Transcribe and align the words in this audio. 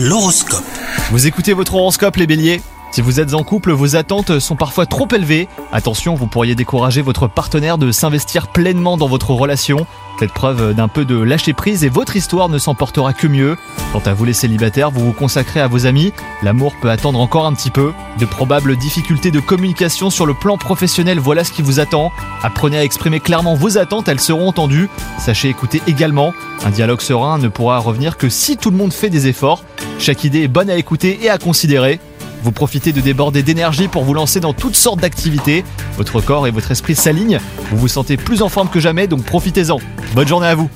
L'horoscope. 0.00 0.62
Vous 1.10 1.26
écoutez 1.26 1.54
votre 1.54 1.74
horoscope 1.74 2.14
les 2.18 2.28
béliers? 2.28 2.60
Si 2.98 3.02
vous 3.02 3.20
êtes 3.20 3.34
en 3.34 3.44
couple, 3.44 3.70
vos 3.70 3.94
attentes 3.94 4.40
sont 4.40 4.56
parfois 4.56 4.84
trop 4.84 5.06
élevées. 5.14 5.46
Attention, 5.70 6.16
vous 6.16 6.26
pourriez 6.26 6.56
décourager 6.56 7.00
votre 7.00 7.28
partenaire 7.28 7.78
de 7.78 7.92
s'investir 7.92 8.48
pleinement 8.48 8.96
dans 8.96 9.06
votre 9.06 9.30
relation. 9.30 9.86
Faites 10.18 10.32
preuve 10.32 10.74
d'un 10.74 10.88
peu 10.88 11.04
de 11.04 11.16
lâcher 11.16 11.52
prise 11.52 11.84
et 11.84 11.90
votre 11.90 12.16
histoire 12.16 12.48
ne 12.48 12.58
s'emportera 12.58 13.12
que 13.12 13.28
mieux. 13.28 13.56
Quant 13.92 14.02
à 14.04 14.14
vous 14.14 14.24
les 14.24 14.32
célibataires, 14.32 14.90
vous 14.90 15.04
vous 15.04 15.12
consacrez 15.12 15.60
à 15.60 15.68
vos 15.68 15.86
amis. 15.86 16.12
L'amour 16.42 16.72
peut 16.82 16.90
attendre 16.90 17.20
encore 17.20 17.46
un 17.46 17.52
petit 17.52 17.70
peu. 17.70 17.92
De 18.18 18.24
probables 18.24 18.76
difficultés 18.76 19.30
de 19.30 19.38
communication 19.38 20.10
sur 20.10 20.26
le 20.26 20.34
plan 20.34 20.58
professionnel, 20.58 21.20
voilà 21.20 21.44
ce 21.44 21.52
qui 21.52 21.62
vous 21.62 21.78
attend. 21.78 22.10
Apprenez 22.42 22.78
à 22.78 22.82
exprimer 22.82 23.20
clairement 23.20 23.54
vos 23.54 23.78
attentes, 23.78 24.08
elles 24.08 24.18
seront 24.18 24.48
entendues. 24.48 24.90
Sachez 25.20 25.48
écouter 25.48 25.80
également. 25.86 26.34
Un 26.64 26.70
dialogue 26.70 27.00
serein 27.00 27.38
ne 27.38 27.46
pourra 27.46 27.78
revenir 27.78 28.16
que 28.16 28.28
si 28.28 28.56
tout 28.56 28.72
le 28.72 28.76
monde 28.76 28.92
fait 28.92 29.08
des 29.08 29.28
efforts. 29.28 29.62
Chaque 30.00 30.24
idée 30.24 30.42
est 30.42 30.48
bonne 30.48 30.68
à 30.68 30.74
écouter 30.74 31.20
et 31.22 31.30
à 31.30 31.38
considérer. 31.38 32.00
Vous 32.42 32.52
profitez 32.52 32.92
de 32.92 33.00
déborder 33.00 33.42
d'énergie 33.42 33.88
pour 33.88 34.04
vous 34.04 34.14
lancer 34.14 34.40
dans 34.40 34.52
toutes 34.52 34.76
sortes 34.76 35.00
d'activités. 35.00 35.64
Votre 35.96 36.20
corps 36.20 36.46
et 36.46 36.50
votre 36.50 36.70
esprit 36.70 36.94
s'alignent. 36.94 37.40
Vous 37.70 37.78
vous 37.78 37.88
sentez 37.88 38.16
plus 38.16 38.42
en 38.42 38.48
forme 38.48 38.68
que 38.68 38.80
jamais, 38.80 39.06
donc 39.06 39.24
profitez-en. 39.24 39.78
Bonne 40.14 40.28
journée 40.28 40.46
à 40.46 40.54
vous. 40.54 40.70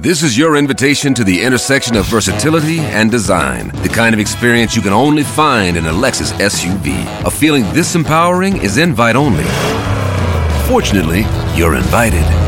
This 0.00 0.22
is 0.22 0.38
your 0.38 0.56
invitation 0.56 1.12
to 1.14 1.24
the 1.24 1.42
intersection 1.42 1.96
of 1.96 2.06
versatility 2.06 2.78
and 2.78 3.10
design. 3.10 3.72
The 3.82 3.88
kind 3.88 4.14
of 4.14 4.20
experience 4.20 4.76
you 4.76 4.80
can 4.80 4.92
only 4.92 5.24
find 5.24 5.76
in 5.76 5.86
a 5.86 5.92
Lexus 5.92 6.32
SUV. 6.38 7.04
A 7.26 7.30
feeling 7.30 7.64
this 7.72 7.96
empowering 7.96 8.58
is 8.62 8.78
invite 8.78 9.16
only. 9.16 9.44
Fortunately, 10.68 11.26
you're 11.56 11.74
invited. 11.74 12.47